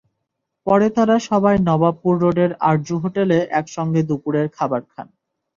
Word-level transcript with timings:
পরে 0.67 0.87
তাঁরা 0.95 1.17
সবাই 1.29 1.55
নবাবপুর 1.67 2.13
রোডের 2.23 2.51
আরজু 2.69 2.95
হোটেলে 3.03 3.37
একসঙ্গে 3.59 4.01
দুপুরের 4.09 4.47
খাবার 4.57 4.81
খান। 4.91 5.07